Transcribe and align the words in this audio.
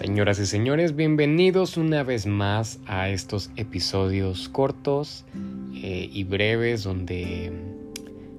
Señoras 0.00 0.38
y 0.38 0.46
señores, 0.46 0.96
bienvenidos 0.96 1.76
una 1.76 2.02
vez 2.02 2.24
más 2.24 2.80
a 2.86 3.10
estos 3.10 3.50
episodios 3.56 4.48
cortos 4.48 5.26
eh, 5.74 6.08
y 6.10 6.24
breves 6.24 6.84
donde 6.84 7.52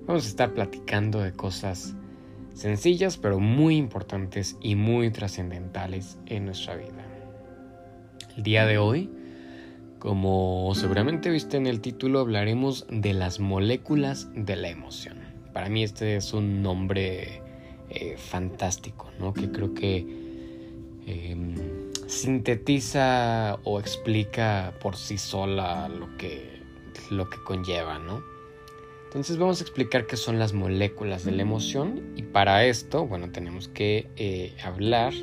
vamos 0.08 0.26
a 0.26 0.28
estar 0.28 0.55
platicando 0.55 1.19
de 1.19 1.33
cosas 1.33 1.94
sencillas 2.55 3.17
pero 3.17 3.39
muy 3.39 3.78
importantes 3.78 4.58
y 4.60 4.74
muy 4.74 5.12
trascendentales 5.12 6.17
en 6.26 6.46
nuestra 6.46 6.78
vida. 6.78 7.05
El 8.35 8.41
día 8.41 8.65
de 8.65 8.79
hoy, 8.79 9.12
como 9.99 10.73
seguramente 10.73 11.29
viste 11.29 11.57
en 11.57 11.67
el 11.67 11.79
título, 11.79 12.21
hablaremos 12.21 12.87
de 12.89 13.13
las 13.13 13.39
moléculas 13.39 14.29
de 14.33 14.55
la 14.55 14.69
emoción. 14.69 15.19
Para 15.53 15.69
mí 15.69 15.83
este 15.83 16.16
es 16.16 16.34
un 16.34 16.63
nombre 16.63 17.43
eh, 17.91 18.16
fantástico, 18.18 19.12
¿no? 19.20 19.32
Que 19.32 19.52
creo 19.52 19.76
que 19.76 20.20
Em, 21.05 21.55
sintetiza 22.08 23.59
o 23.64 23.80
explica 23.80 24.73
por 24.82 24.96
sí 24.96 25.18
sola 25.18 25.90
lo 25.90 26.16
que, 26.18 26.62
lo 27.09 27.30
que 27.30 27.38
conlleva, 27.44 28.00
¿no? 28.00 28.23
Entonces 29.06 29.38
vamos 29.38 29.59
a 29.59 29.64
explicar 29.64 30.08
qué 30.08 30.16
son 30.16 30.40
las 30.40 30.54
moléculas 30.54 31.26
de 31.26 31.32
la 31.32 31.42
emoción 31.42 32.14
y 32.16 32.23
para 32.23 32.66
esto, 32.66 33.06
bueno, 33.06 33.32
tenemos 33.32 33.68
que 33.68 34.09
eh, 34.16 34.56
hablar 34.64 35.14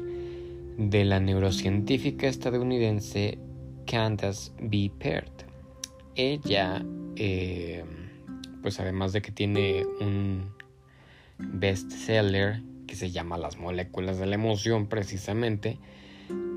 de 0.77 1.05
la 1.05 1.21
neurocientífica 1.21 2.29
estadounidense 2.29 3.39
Candace 3.87 4.53
B. 4.61 4.91
Peart. 4.99 5.43
Ella, 6.15 6.85
eh, 7.17 7.83
pues 8.61 8.79
además 8.79 9.13
de 9.13 9.23
que 9.23 9.33
tiene 9.33 9.87
un 10.01 10.53
bestseller 11.39 12.63
que 12.89 12.97
se 12.97 13.13
llama 13.13 13.39
Las 13.39 13.59
moléculas 13.59 14.19
de 14.19 14.27
la 14.27 14.35
emoción 14.35 14.89
precisamente, 14.89 15.79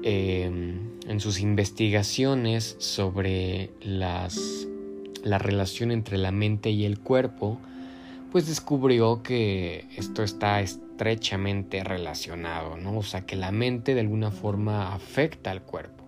em, 0.01 0.97
en 1.07 1.19
sus 1.19 1.39
investigaciones 1.39 2.75
sobre 2.79 3.69
las, 3.81 4.67
la 5.23 5.37
relación 5.37 5.91
entre 5.91 6.17
la 6.17 6.31
mente 6.31 6.71
y 6.71 6.85
el 6.85 6.99
cuerpo, 6.99 7.59
pues 8.31 8.47
descubrió 8.47 9.21
que 9.21 9.85
esto 9.95 10.23
está 10.23 10.61
estrechamente 10.61 11.83
relacionado, 11.83 12.77
¿no? 12.77 12.97
O 12.97 13.03
sea, 13.03 13.25
que 13.25 13.35
la 13.35 13.51
mente 13.51 13.93
de 13.93 14.01
alguna 14.01 14.31
forma 14.31 14.95
afecta 14.95 15.51
al 15.51 15.61
cuerpo. 15.61 16.01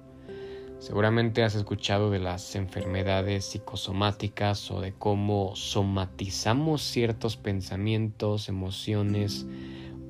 Seguramente 0.80 1.44
has 1.44 1.56
escuchado 1.56 2.12
de 2.12 2.20
las 2.20 2.56
enfermedades 2.56 3.46
psicosomáticas 3.46 4.70
o 4.72 4.82
de 4.82 4.94
cómo 4.94 5.56
somatizamos 5.56 6.82
ciertos 6.82 7.38
pensamientos, 7.38 8.50
emociones 8.50 9.46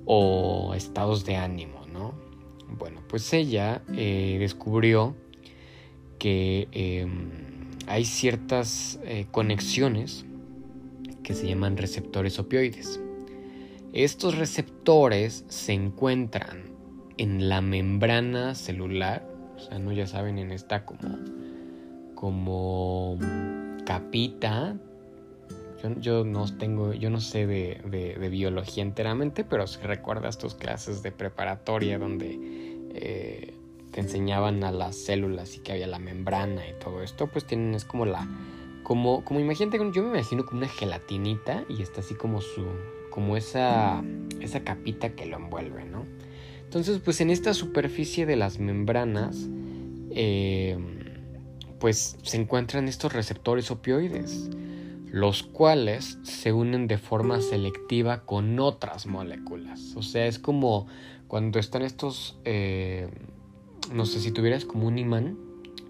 o 0.05 0.73
estados 0.75 1.25
de 1.25 1.35
ánimo, 1.35 1.85
¿no? 1.91 2.13
Bueno, 2.77 3.01
pues 3.07 3.31
ella 3.33 3.81
eh, 3.95 4.37
descubrió 4.39 5.15
que 6.19 6.67
em, 6.71 7.31
hay 7.87 8.05
ciertas 8.05 8.99
eh, 9.03 9.27
conexiones 9.31 10.25
que 11.23 11.33
se 11.33 11.47
llaman 11.47 11.77
receptores 11.77 12.39
opioides. 12.39 12.99
Estos 13.93 14.37
receptores 14.37 15.45
se 15.47 15.73
encuentran 15.73 16.63
en 17.17 17.47
la 17.47 17.61
membrana 17.61 18.55
celular, 18.55 19.27
o 19.55 19.59
sea, 19.59 19.79
no 19.79 19.91
ya 19.91 20.07
saben, 20.07 20.39
en 20.39 20.51
esta 20.51 20.85
como, 20.85 21.19
como 22.15 23.19
capita 23.85 24.77
yo, 25.99 26.23
no 26.23 26.45
tengo, 26.57 26.93
yo 26.93 27.09
no 27.09 27.19
sé 27.19 27.45
de, 27.47 28.29
biología 28.29 28.83
enteramente, 28.83 29.43
pero 29.43 29.67
si 29.67 29.79
recuerdas 29.81 30.37
tus 30.37 30.55
clases 30.55 31.03
de 31.03 31.11
preparatoria 31.11 31.97
donde 31.97 32.39
eh, 32.93 33.53
te 33.91 33.99
enseñaban 33.99 34.63
a 34.63 34.71
las 34.71 34.95
células 34.95 35.55
y 35.55 35.59
que 35.59 35.73
había 35.73 35.87
la 35.87 35.99
membrana 35.99 36.67
y 36.67 36.73
todo 36.79 37.03
esto, 37.03 37.27
pues 37.27 37.45
tienen, 37.45 37.75
es 37.75 37.85
como 37.85 38.05
la, 38.05 38.27
como, 38.83 39.23
como 39.23 39.39
imagínate, 39.39 39.77
yo 39.93 40.03
me 40.03 40.17
imagino 40.17 40.45
como 40.45 40.59
una 40.59 40.69
gelatinita 40.69 41.63
y 41.69 41.81
está 41.81 42.01
así 42.01 42.15
como 42.15 42.41
su, 42.41 42.65
como 43.09 43.37
esa, 43.37 44.03
esa 44.39 44.63
capita 44.63 45.09
que 45.09 45.25
lo 45.25 45.37
envuelve, 45.37 45.85
¿no? 45.85 46.05
Entonces, 46.63 46.99
pues 47.03 47.21
en 47.21 47.29
esta 47.29 47.53
superficie 47.53 48.25
de 48.25 48.35
las 48.35 48.57
membranas, 48.57 49.47
eh, 50.09 50.77
pues 51.79 52.17
se 52.23 52.37
encuentran 52.37 52.87
estos 52.87 53.13
receptores 53.13 53.69
opioides 53.69 54.49
los 55.13 55.43
cuales 55.43 56.17
se 56.23 56.51
unen 56.53 56.87
de 56.87 56.97
forma 56.97 57.39
selectiva 57.39 58.25
con 58.25 58.59
otras 58.59 59.05
moléculas. 59.05 59.93
O 59.95 60.01
sea, 60.01 60.25
es 60.25 60.39
como 60.39 60.87
cuando 61.27 61.59
están 61.59 61.83
estos, 61.83 62.39
eh, 62.45 63.07
no 63.93 64.07
sé, 64.07 64.19
si 64.19 64.31
tuvieras 64.31 64.65
como 64.65 64.87
un 64.87 64.97
imán 64.97 65.37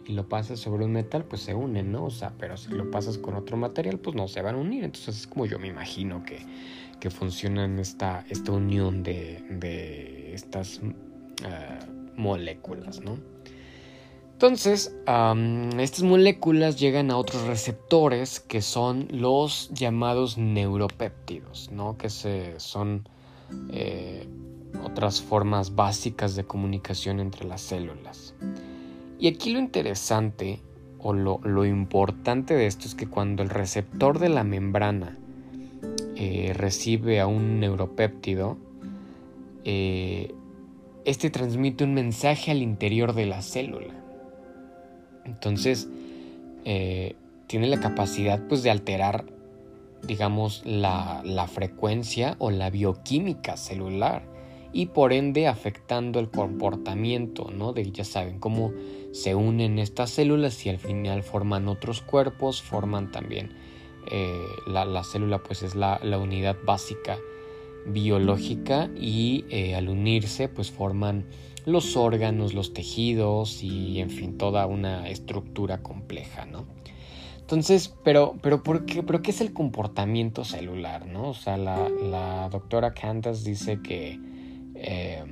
y 0.06 0.12
lo 0.12 0.28
pasas 0.28 0.60
sobre 0.60 0.84
un 0.84 0.92
metal, 0.92 1.24
pues 1.24 1.42
se 1.42 1.56
unen, 1.56 1.94
¿no? 1.94 2.04
O 2.04 2.10
sea, 2.10 2.34
pero 2.38 2.58
si 2.58 2.74
lo 2.74 2.92
pasas 2.92 3.18
con 3.18 3.36
otro 3.36 3.56
material, 3.56 3.98
pues 3.98 4.14
no 4.14 4.28
se 4.28 4.42
van 4.42 4.56
a 4.56 4.58
unir. 4.58 4.84
Entonces 4.84 5.22
es 5.22 5.28
como 5.28 5.46
yo 5.46 5.58
me 5.58 5.70
imagino 5.70 6.26
que, 6.26 6.46
que 7.00 7.10
funciona 7.10 7.66
esta, 7.80 8.26
esta 8.30 8.52
unión 8.52 9.04
de, 9.04 10.34
estas 10.34 10.82
eh, 11.46 11.80
moléculas, 12.18 13.00
¿no? 13.02 13.18
Entonces, 14.44 14.94
estas 15.80 16.04
moléculas 16.04 16.78
llegan 16.78 17.12
a 17.12 17.18
otros 17.18 17.48
receptores 17.48 18.42
que 18.42 18.62
son 18.62 19.08
los 19.10 19.70
llamados 19.74 20.38
neuropéptidos, 20.38 21.72
¿no? 21.72 21.98
que 21.98 22.10
son 22.10 23.08
eh, 23.70 24.28
otras 24.84 25.22
formas 25.22 25.76
básicas 25.76 26.36
de 26.36 26.44
comunicación 26.44 27.22
entre 27.22 27.48
las 27.48 27.62
células. 27.62 28.36
Y 29.18 29.30
aquí 29.30 29.54
lo 29.54 29.60
interesante 29.60 30.60
o 31.00 31.14
lo, 31.14 31.66
importante 31.66 32.54
de 32.54 32.66
esto 32.66 32.86
es 32.86 32.96
que 32.96 33.08
cuando 33.08 33.44
el 33.44 33.50
receptor 33.50 34.20
de 34.20 34.28
la 34.28 34.44
membrana 34.44 35.18
eh, 36.18 36.52
recibe 36.54 37.22
a 37.22 37.28
un 37.28 37.62
neuropéptido, 37.62 38.58
eh, 39.64 40.36
este 41.06 41.30
transmite 41.30 41.86
un 41.86 41.94
mensaje 41.94 42.52
al 42.52 42.62
interior 42.62 43.14
de 43.14 43.26
la 43.26 43.42
célula. 43.42 44.03
Entonces, 45.26 45.88
eh, 46.66 47.16
tiene 47.48 47.68
la 47.68 47.80
capacidad 47.80 48.42
pues 48.48 48.64
de 48.64 48.72
alterar, 48.72 49.26
digamos, 50.02 50.62
la, 50.66 51.22
la 51.24 51.48
frecuencia 51.48 52.36
o 52.40 52.52
la 52.52 52.70
bioquímica 52.70 53.58
celular 53.58 54.24
y 54.74 54.88
por 54.88 55.14
ende 55.14 55.48
afectando 55.48 56.20
el 56.20 56.30
comportamiento, 56.30 57.52
¿no? 57.52 57.74
De 57.74 57.92
ya 57.92 58.04
saben 58.04 58.40
cómo 58.40 58.74
se 59.12 59.36
unen 59.36 59.78
estas 59.78 60.10
células 60.10 60.66
y 60.66 60.70
al 60.70 60.80
final 60.80 61.22
forman 61.22 61.68
otros 61.68 62.02
cuerpos, 62.02 62.62
forman 62.62 63.12
también 63.12 63.52
eh, 64.12 64.46
la, 64.68 65.04
célula 65.04 65.44
pues 65.44 65.64
es 65.64 65.76
la, 65.76 66.00
la 66.04 66.18
unidad 66.18 66.58
básica 66.66 67.18
biológica 67.86 68.90
y 69.00 69.46
eh, 69.50 69.76
al 69.76 69.90
unirse 69.90 70.48
pues 70.48 70.72
forman 70.72 71.26
los 71.66 71.96
órganos, 71.96 72.54
los 72.54 72.74
tejidos 72.74 73.64
y 73.64 74.00
en 74.00 74.10
fin 74.10 74.38
toda 74.38 74.66
una 74.68 75.10
estructura 75.10 75.82
compleja, 75.82 76.46
¿no? 76.46 76.66
Entonces, 77.40 77.94
pero, 78.04 78.36
pero, 78.42 78.64
¿por 78.64 78.86
qué, 78.86 79.04
pero 79.04 79.22
¿qué 79.22 79.32
es 79.32 79.42
el 79.42 79.54
comportamiento 79.54 80.46
celular, 80.46 81.06
no? 81.06 81.30
O 81.30 81.34
sea, 81.34 81.58
la, 81.58 82.50
doctora 82.50 82.94
Cantas 82.94 83.44
dice 83.44 83.82
que 83.82 84.20
eh, 84.76 85.24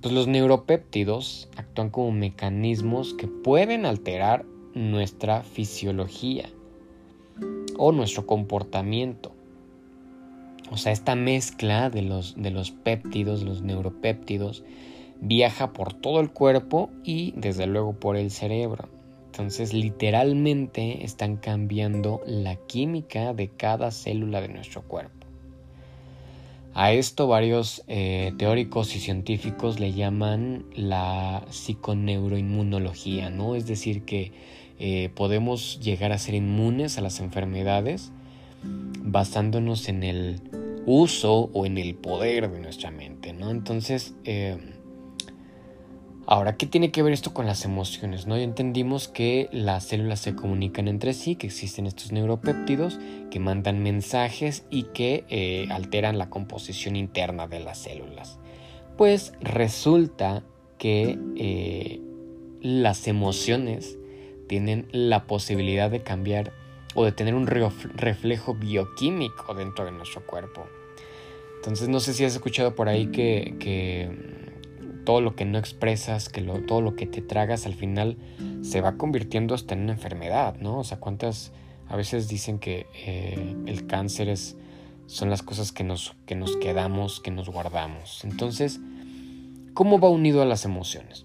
pues 0.00 0.12
los 0.12 0.26
neuropéptidos 0.26 1.48
actúan 1.56 1.90
como 1.90 2.10
mecanismos 2.10 3.14
que 3.14 3.28
pueden 3.28 3.86
alterar 3.86 4.44
nuestra 4.74 5.42
fisiología 5.42 6.50
o 7.76 7.92
nuestro 7.92 8.26
comportamiento. 8.26 9.32
O 10.70 10.76
sea, 10.76 10.92
esta 10.92 11.16
mezcla 11.16 11.90
de 11.90 12.02
los, 12.02 12.34
de 12.36 12.50
los 12.50 12.70
péptidos, 12.70 13.42
los 13.42 13.62
neuropéptidos, 13.62 14.62
viaja 15.20 15.72
por 15.72 15.92
todo 15.92 16.20
el 16.20 16.30
cuerpo 16.30 16.90
y 17.04 17.32
desde 17.36 17.66
luego 17.66 17.94
por 17.94 18.16
el 18.16 18.30
cerebro. 18.30 18.88
Entonces 19.26 19.72
literalmente 19.72 21.04
están 21.04 21.36
cambiando 21.36 22.20
la 22.26 22.56
química 22.56 23.32
de 23.32 23.48
cada 23.48 23.90
célula 23.90 24.40
de 24.40 24.48
nuestro 24.48 24.82
cuerpo. 24.82 25.26
A 26.72 26.92
esto 26.92 27.26
varios 27.26 27.82
eh, 27.88 28.32
teóricos 28.38 28.94
y 28.94 29.00
científicos 29.00 29.80
le 29.80 29.92
llaman 29.92 30.66
la 30.76 31.44
psiconeuroinmunología, 31.50 33.28
¿no? 33.28 33.56
Es 33.56 33.66
decir, 33.66 34.04
que 34.04 34.32
eh, 34.78 35.10
podemos 35.14 35.80
llegar 35.80 36.12
a 36.12 36.18
ser 36.18 36.34
inmunes 36.34 36.96
a 36.96 37.00
las 37.00 37.18
enfermedades 37.20 38.12
basándonos 38.62 39.88
en 39.88 40.04
el 40.04 40.40
uso 40.86 41.50
o 41.52 41.66
en 41.66 41.78
el 41.78 41.94
poder 41.94 42.50
de 42.50 42.60
nuestra 42.60 42.90
mente, 42.90 43.32
¿no? 43.32 43.50
Entonces, 43.50 44.14
eh, 44.24 44.58
ahora, 46.30 46.56
¿qué 46.56 46.66
tiene 46.66 46.92
que 46.92 47.02
ver 47.02 47.12
esto 47.12 47.34
con 47.34 47.46
las 47.46 47.64
emociones? 47.64 48.26
¿no? 48.26 48.36
Ya 48.36 48.44
entendimos 48.44 49.08
que 49.08 49.48
las 49.52 49.84
células 49.84 50.20
se 50.20 50.34
comunican 50.34 50.88
entre 50.88 51.12
sí, 51.12 51.34
que 51.34 51.48
existen 51.48 51.86
estos 51.86 52.12
neuropéptidos 52.12 52.98
que 53.30 53.40
mandan 53.40 53.82
mensajes 53.82 54.64
y 54.70 54.84
que 54.84 55.24
eh, 55.28 55.66
alteran 55.70 56.18
la 56.18 56.30
composición 56.30 56.96
interna 56.96 57.48
de 57.48 57.60
las 57.60 57.78
células. 57.78 58.38
Pues 58.96 59.32
resulta 59.40 60.44
que 60.78 61.18
eh, 61.36 62.00
las 62.60 63.08
emociones 63.08 63.98
tienen 64.46 64.88
la 64.92 65.26
posibilidad 65.26 65.90
de 65.90 66.02
cambiar 66.02 66.52
o 66.94 67.04
de 67.04 67.12
tener 67.12 67.34
un 67.34 67.46
reflejo 67.46 68.54
bioquímico 68.54 69.54
dentro 69.54 69.84
de 69.84 69.92
nuestro 69.92 70.26
cuerpo. 70.26 70.66
Entonces 71.56 71.88
no 71.88 72.00
sé 72.00 72.14
si 72.14 72.24
has 72.24 72.32
escuchado 72.32 72.74
por 72.74 72.88
ahí 72.88 73.08
que, 73.08 74.10
todo 75.04 75.20
lo 75.20 75.34
que 75.34 75.44
no 75.44 75.58
expresas, 75.58 76.28
que 76.28 76.42
todo 76.42 76.80
lo 76.80 76.96
que 76.96 77.06
te 77.06 77.20
tragas 77.20 77.66
al 77.66 77.74
final 77.74 78.16
se 78.62 78.80
va 78.80 78.96
convirtiendo 78.96 79.54
hasta 79.54 79.74
en 79.74 79.82
una 79.82 79.92
enfermedad, 79.92 80.56
¿no? 80.60 80.78
O 80.78 80.84
sea, 80.84 80.98
cuántas 80.98 81.52
a 81.88 81.96
veces 81.96 82.28
dicen 82.28 82.58
que 82.58 82.86
eh, 82.94 83.56
el 83.66 83.86
cáncer 83.86 84.28
es, 84.28 84.56
son 85.06 85.28
las 85.28 85.42
cosas 85.42 85.72
que 85.72 85.84
nos, 85.84 86.14
que 86.24 86.34
nos 86.34 86.56
quedamos, 86.56 87.20
que 87.20 87.30
nos 87.30 87.48
guardamos. 87.48 88.24
Entonces, 88.24 88.80
¿cómo 89.74 89.98
va 89.98 90.08
unido 90.08 90.42
a 90.42 90.46
las 90.46 90.64
emociones? 90.64 91.24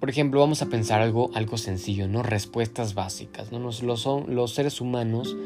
Por 0.00 0.08
ejemplo, 0.08 0.40
vamos 0.40 0.62
a 0.62 0.66
pensar 0.66 1.02
algo, 1.02 1.30
algo 1.34 1.58
sencillo, 1.58 2.08
¿no? 2.08 2.22
Respuestas 2.22 2.94
básicas, 2.94 3.52
¿no? 3.52 3.58
Los, 3.58 3.82
los 3.82 4.54
seres 4.54 4.80
humanos 4.80 5.36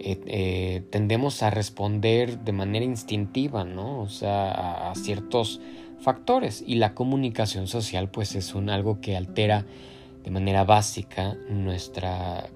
eh, 0.00 0.18
eh, 0.26 0.82
tendemos 0.90 1.42
a 1.42 1.50
responder 1.50 2.38
de 2.38 2.52
manera 2.52 2.86
instintiva, 2.86 3.64
¿no? 3.64 4.00
O 4.00 4.08
sea, 4.08 4.90
a, 4.90 4.94
ciertos 4.94 5.60
factores. 6.00 6.64
Y 6.66 6.76
la 6.76 6.94
comunicación 6.94 7.66
social, 7.66 8.10
pues, 8.10 8.34
es 8.34 8.54
un, 8.54 8.70
algo 8.70 9.02
que 9.02 9.14
altera 9.14 9.66
de 10.24 10.30
manera 10.30 10.64
básica 10.64 11.36
nuestra, 11.50 12.48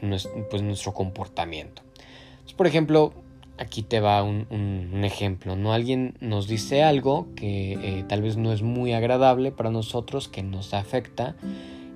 pues, 0.00 0.62
nuestro 0.62 0.94
comportamiento. 0.94 1.82
por 2.56 2.66
ejemplo, 2.66 3.12
aquí 3.58 3.82
te 3.82 4.00
va 4.00 4.22
un, 4.22 4.46
ejemplo, 5.04 5.56
¿no? 5.56 5.72
Alguien 5.72 6.14
nos 6.20 6.48
dice 6.48 6.82
algo 6.82 7.28
que 7.34 7.72
eh, 7.72 8.04
tal 8.08 8.22
vez 8.22 8.36
no 8.36 8.52
es 8.52 8.62
muy 8.62 8.92
agradable 8.92 9.52
para 9.52 9.70
nosotros, 9.70 10.28
que 10.28 10.42
nos 10.42 10.74
afecta 10.74 11.36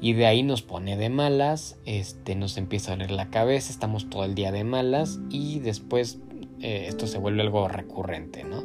y 0.00 0.14
de 0.14 0.26
ahí 0.26 0.42
nos 0.42 0.62
pone 0.62 0.96
de 0.96 1.08
malas, 1.08 1.78
este, 1.84 2.34
nos 2.34 2.56
empieza 2.56 2.92
a 2.92 2.96
doler 2.96 3.12
la 3.12 3.30
cabeza, 3.30 3.70
estamos 3.70 4.10
todo 4.10 4.24
el 4.24 4.34
día 4.34 4.50
de 4.50 4.64
malas 4.64 5.20
y 5.30 5.60
después 5.60 6.18
eh, 6.60 6.86
esto 6.88 7.06
se 7.06 7.18
vuelve 7.18 7.42
algo 7.42 7.68
recurrente, 7.68 8.44
¿no? 8.44 8.64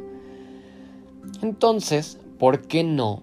Entonces, 1.42 2.18
¿por 2.38 2.66
qué 2.66 2.82
no 2.82 3.22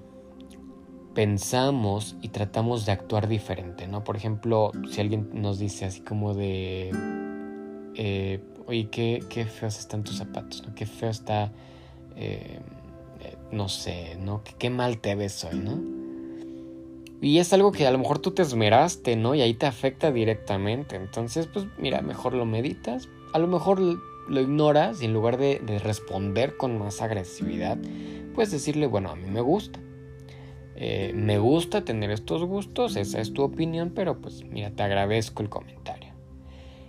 pensamos 1.13 2.15
y 2.21 2.29
tratamos 2.29 2.85
de 2.85 2.91
actuar 2.91 3.27
diferente, 3.27 3.87
¿no? 3.87 4.03
Por 4.03 4.15
ejemplo, 4.15 4.71
si 4.89 5.01
alguien 5.01 5.29
nos 5.33 5.59
dice 5.59 5.85
así 5.85 6.01
como 6.01 6.33
de... 6.33 6.91
Eh, 7.95 8.41
oye, 8.67 8.89
qué, 8.89 9.23
qué, 9.29 9.45
feos 9.45 9.79
están 9.79 10.03
tus 10.03 10.17
zapatos, 10.17 10.63
¿no? 10.65 10.75
Qué 10.75 10.85
feo 10.85 11.09
está, 11.09 11.51
eh, 12.15 12.59
eh, 13.21 13.37
no 13.51 13.69
sé, 13.69 14.17
¿no? 14.19 14.41
Qué, 14.57 14.69
mal 14.69 14.99
te 14.99 15.15
ves 15.15 15.43
hoy, 15.43 15.59
¿no? 15.59 15.79
Y 17.21 17.39
es 17.39 17.53
algo 17.53 17.71
que 17.71 17.87
a 17.87 17.91
lo 17.91 17.97
mejor 17.97 18.19
tú 18.19 18.31
te 18.31 18.41
esmeraste, 18.41 19.15
¿no? 19.15 19.35
Y 19.35 19.41
ahí 19.41 19.53
te 19.53 19.65
afecta 19.65 20.11
directamente. 20.11 20.95
Entonces, 20.95 21.47
pues 21.47 21.65
mira, 21.77 22.01
mejor 22.01 22.33
lo 22.33 22.45
meditas. 22.45 23.07
A 23.33 23.39
lo 23.39 23.47
mejor 23.47 23.79
lo 23.79 24.41
ignoras 24.41 25.01
y 25.01 25.05
en 25.05 25.13
lugar 25.13 25.37
de, 25.37 25.59
de 25.59 25.79
responder 25.79 26.57
con 26.57 26.77
más 26.77 27.01
agresividad, 27.01 27.77
puedes 28.33 28.51
decirle, 28.51 28.85
bueno, 28.85 29.09
a 29.09 29.15
mí 29.15 29.29
me 29.29 29.41
gusta. 29.41 29.79
Eh, 30.77 31.13
me 31.15 31.37
gusta 31.37 31.85
tener 31.85 32.11
estos 32.11 32.43
gustos, 32.43 32.97
esa 32.97 33.21
es 33.21 33.31
tu 33.31 33.43
opinión, 33.43 33.93
pero 33.95 34.19
pues 34.19 34.43
mira, 34.43 34.71
te 34.71 34.83
agradezco 34.83 35.41
el 35.41 35.49
comentario. 35.49 36.13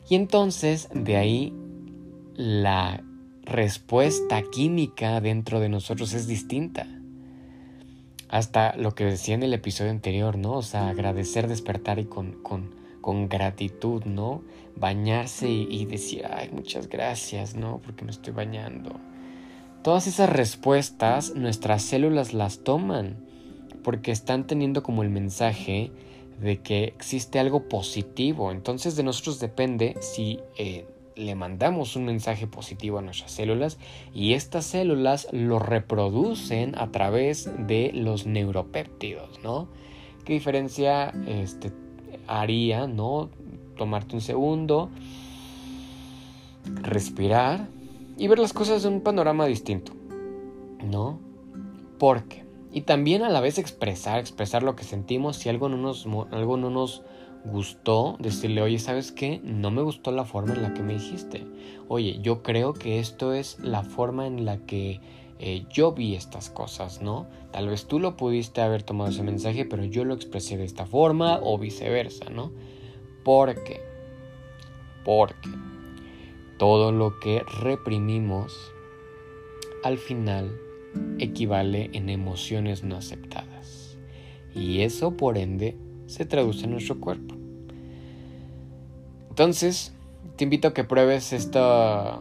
Y 0.09 0.17
entonces 0.17 0.89
de 0.93 1.17
ahí 1.17 1.55
la 2.37 3.03
respuesta 3.45 4.43
química 4.43 5.21
dentro 5.21 5.59
de 5.61 5.69
nosotros 5.69 6.13
es 6.13 6.27
distinta. 6.27 6.87
Hasta 8.29 8.77
lo 8.77 8.95
que 8.95 9.05
decía 9.05 9.35
en 9.35 9.43
el 9.43 9.55
episodio 9.55 9.91
anterior, 9.91 10.37
¿no? 10.37 10.53
O 10.55 10.63
sea, 10.63 10.89
agradecer, 10.89 11.49
despertar 11.49 11.99
y 11.99 12.05
con, 12.05 12.33
con, 12.43 12.75
con 13.01 13.29
gratitud, 13.29 14.05
¿no? 14.05 14.43
Bañarse 14.75 15.49
y, 15.49 15.85
decir, 15.87 16.27
ay, 16.29 16.51
muchas 16.53 16.89
gracias, 16.89 17.55
¿no? 17.55 17.81
Porque 17.83 18.05
me 18.05 18.11
estoy 18.11 18.35
bañando. 18.35 19.01
Todas 19.83 20.07
esas 20.07 20.29
respuestas 20.29 21.35
nuestras 21.37 21.83
células 21.83 22.35
las 22.35 22.65
toman 22.65 23.17
porque 23.85 24.11
están 24.11 24.47
teniendo 24.49 24.83
como 24.83 25.05
el 25.05 25.11
mensaje 25.11 25.93
de 26.41 26.59
que 26.59 26.85
existe 26.85 27.39
algo 27.39 27.69
positivo. 27.69 28.51
Entonces 28.51 28.97
de 28.97 29.05
nosotros 29.05 29.39
depende 29.39 29.95
si 30.01 30.41
eh, 30.59 30.87
le 31.17 31.35
mandamos 31.35 31.97
un 31.97 32.05
mensaje 32.05 32.47
positivo 32.47 32.99
a 32.99 33.03
nuestras 33.03 33.33
células 33.33 33.79
y 34.15 34.35
estas 34.35 34.67
células 34.67 35.29
lo 35.33 35.59
reproducen 35.59 36.79
a 36.79 36.93
través 36.93 37.51
de 37.67 37.91
los 37.95 38.27
neuropéptidos, 38.27 39.41
¿no? 39.43 39.69
¿Qué 40.25 40.35
diferencia 40.35 41.13
este, 41.27 41.73
haría, 42.27 42.87
¿no? 42.87 43.31
Tomarte 43.77 44.15
un 44.15 44.21
segundo, 44.21 44.91
respirar 46.83 47.69
y 48.19 48.29
ver 48.29 48.39
las 48.39 48.53
cosas 48.53 48.83
de 48.83 48.89
un 48.89 49.01
panorama 49.01 49.47
distinto, 49.47 49.93
¿no? 50.85 51.19
Porque 51.99 52.47
y 52.77 52.83
también 52.83 53.23
a 53.23 53.31
la 53.31 53.41
vez 53.41 53.59
expresar, 53.59 54.19
expresar 54.19 54.63
lo 54.63 54.77
que 54.77 54.85
sentimos. 54.85 55.39
Si 55.39 55.49
algo 55.49 55.71
no 55.71 55.79
nos, 55.79 56.07
algo 56.31 56.59
no 56.59 56.69
nos 56.69 57.03
gustó, 57.47 58.17
decirle, 58.19 58.63
oye, 58.63 58.79
¿sabes 58.79 59.13
qué? 59.13 59.41
No 59.43 59.71
me 59.71 59.83
gustó 59.83 60.13
la 60.13 60.25
forma 60.25 60.55
en 60.55 60.63
la 60.63 60.75
que 60.75 60.83
me 60.83 60.95
dijiste. 60.95 61.47
Oye, 61.89 62.19
yo 62.21 62.43
creo 62.43 62.75
que 62.75 62.99
esto 62.99 63.33
es 63.33 63.59
la 63.61 63.83
forma 63.83 64.27
en 64.27 64.45
la 64.45 64.59
que 64.59 65.01
eh, 65.39 65.65
yo 65.71 65.93
vi 65.93 66.15
estas 66.15 66.51
cosas, 66.51 67.03
¿no? 67.03 67.27
Tal 67.53 67.69
vez 67.69 67.87
tú 67.87 68.01
lo 68.01 68.17
pudiste 68.17 68.61
haber 68.61 68.83
tomado 68.83 69.11
ese 69.11 69.23
mensaje, 69.23 69.65
pero 69.65 69.85
yo 69.85 70.05
lo 70.05 70.15
expresé 70.15 70.57
de 70.57 70.65
esta 70.65 70.87
forma 70.87 71.41
o 71.43 71.59
viceversa, 71.59 72.31
¿no? 72.31 72.53
Porque, 73.25 73.81
porque 75.05 75.51
todo 76.59 76.91
lo 76.91 77.21
que 77.21 77.43
reprimimos 77.61 78.73
al 79.85 79.99
final 79.99 80.59
equivale 81.19 81.91
en 81.93 82.09
emociones 82.09 82.83
no 82.83 82.97
aceptadas. 82.97 83.99
Y 84.55 84.81
eso, 84.81 85.17
por 85.17 85.37
ende, 85.37 85.77
se 86.07 86.25
traduce 86.25 86.65
en 86.65 86.73
nuestro 86.73 86.99
cuerpo. 86.99 87.36
Entonces, 89.37 89.93
te 90.37 90.45
invito 90.45 90.69
a 90.69 90.73
que 90.73 90.83
pruebes 90.83 91.35
esta, 91.35 92.21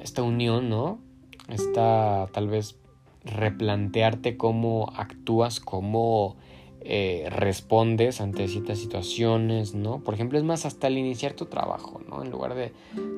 esta 0.00 0.22
unión, 0.22 0.68
¿no? 0.68 1.00
Esta 1.48 2.28
tal 2.30 2.46
vez 2.46 2.76
replantearte 3.24 4.36
cómo 4.36 4.92
actúas, 4.94 5.58
cómo 5.58 6.36
eh, 6.82 7.26
respondes 7.30 8.20
ante 8.20 8.46
ciertas 8.46 8.78
situaciones, 8.78 9.74
¿no? 9.74 10.04
Por 10.04 10.14
ejemplo, 10.14 10.38
es 10.38 10.44
más 10.44 10.66
hasta 10.66 10.86
el 10.86 10.98
iniciar 10.98 11.32
tu 11.32 11.46
trabajo, 11.46 12.00
¿no? 12.08 12.22
En 12.22 12.30
lugar 12.30 12.54
de, 12.54 12.72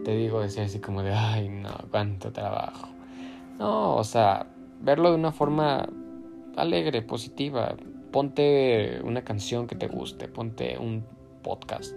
te 0.07 0.17
digo, 0.17 0.41
decir 0.41 0.63
así 0.63 0.79
como 0.79 1.03
de, 1.03 1.13
ay, 1.13 1.51
no, 1.51 1.77
cuánto 1.91 2.33
trabajo. 2.33 2.89
No, 3.59 3.95
o 3.95 4.05
sea, 4.05 4.47
verlo 4.81 5.11
de 5.11 5.17
una 5.17 5.33
forma 5.33 5.87
alegre, 6.57 7.03
positiva. 7.03 7.77
Ponte 8.11 9.03
una 9.05 9.23
canción 9.23 9.67
que 9.67 9.75
te 9.75 9.87
guste, 9.87 10.29
ponte 10.29 10.79
un 10.79 11.05
podcast, 11.43 11.95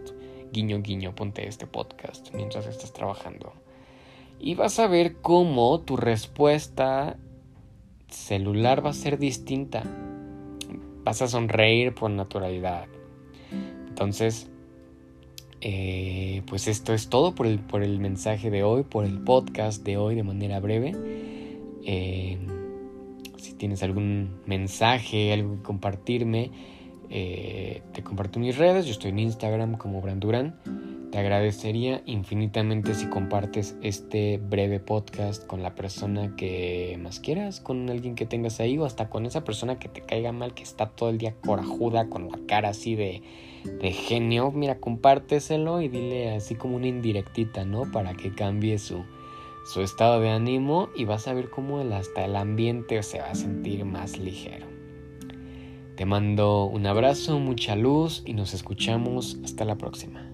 guiño 0.51 0.81
guiño, 0.81 1.15
ponte 1.15 1.47
este 1.47 1.67
podcast 1.67 2.33
mientras 2.33 2.67
estás 2.67 2.93
trabajando. 2.93 3.53
Y 4.39 4.55
vas 4.55 4.79
a 4.79 4.87
ver 4.87 5.17
cómo 5.21 5.79
tu 5.81 5.97
respuesta 5.97 7.17
celular 8.07 8.85
va 8.85 8.89
a 8.89 8.93
ser 8.93 9.17
distinta. 9.17 9.83
Vas 11.03 11.21
a 11.21 11.27
sonreír 11.27 11.93
por 11.93 12.11
naturalidad. 12.11 12.87
Entonces, 13.87 14.49
eh, 15.61 16.41
pues 16.47 16.67
esto 16.67 16.93
es 16.93 17.09
todo 17.09 17.35
por 17.35 17.45
el, 17.45 17.59
por 17.59 17.83
el 17.83 17.99
mensaje 17.99 18.49
de 18.49 18.63
hoy, 18.63 18.83
por 18.83 19.05
el 19.05 19.19
podcast 19.19 19.83
de 19.83 19.97
hoy 19.97 20.15
de 20.15 20.23
manera 20.23 20.59
breve. 20.59 20.93
Eh, 21.85 22.39
si 23.37 23.53
tienes 23.53 23.83
algún 23.83 24.41
mensaje, 24.45 25.33
algo 25.33 25.57
que 25.57 25.61
compartirme, 25.61 26.51
eh, 27.13 27.81
te 27.91 28.03
comparto 28.03 28.39
mis 28.39 28.57
redes. 28.57 28.85
Yo 28.85 28.93
estoy 28.93 29.09
en 29.11 29.19
Instagram 29.19 29.75
como 29.75 30.01
Branduran. 30.01 30.55
Te 31.11 31.17
agradecería 31.17 32.01
infinitamente 32.05 32.93
si 32.95 33.07
compartes 33.07 33.75
este 33.81 34.37
breve 34.37 34.79
podcast 34.79 35.45
con 35.45 35.61
la 35.61 35.75
persona 35.75 36.37
que 36.37 36.97
más 37.03 37.19
quieras, 37.19 37.59
con 37.59 37.89
alguien 37.89 38.15
que 38.15 38.25
tengas 38.25 38.61
ahí 38.61 38.77
o 38.77 38.85
hasta 38.85 39.09
con 39.09 39.25
esa 39.25 39.43
persona 39.43 39.77
que 39.77 39.89
te 39.89 39.99
caiga 39.99 40.31
mal, 40.31 40.53
que 40.53 40.63
está 40.63 40.87
todo 40.87 41.09
el 41.09 41.17
día 41.17 41.35
corajuda, 41.45 42.07
con 42.07 42.31
la 42.31 42.39
cara 42.47 42.69
así 42.69 42.95
de, 42.95 43.23
de 43.81 43.91
genio. 43.91 44.51
Mira, 44.51 44.79
compárteselo 44.79 45.81
y 45.81 45.89
dile 45.89 46.33
así 46.33 46.55
como 46.55 46.77
una 46.77 46.87
indirectita, 46.87 47.65
¿no? 47.65 47.91
Para 47.91 48.13
que 48.13 48.33
cambie 48.33 48.79
su, 48.79 49.03
su 49.65 49.81
estado 49.81 50.21
de 50.21 50.29
ánimo 50.29 50.87
y 50.95 51.03
vas 51.03 51.27
a 51.27 51.33
ver 51.33 51.49
cómo 51.49 51.81
hasta 51.93 52.23
el 52.23 52.37
ambiente 52.37 53.03
se 53.03 53.19
va 53.19 53.31
a 53.31 53.35
sentir 53.35 53.83
más 53.83 54.17
ligero. 54.17 54.70
Te 56.01 56.07
mando 56.07 56.65
un 56.65 56.87
abrazo, 56.87 57.39
mucha 57.39 57.75
luz 57.75 58.23
y 58.25 58.33
nos 58.33 58.55
escuchamos 58.55 59.37
hasta 59.43 59.65
la 59.65 59.77
próxima. 59.77 60.30